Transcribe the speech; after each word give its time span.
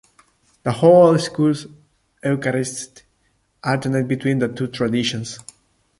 The 0.63 0.71
whole 0.71 1.19
school 1.19 1.53
Eucharists 2.23 3.03
alternate 3.63 4.07
between 4.07 4.39
the 4.39 4.47
two 4.47 4.65
traditions. 4.65 5.37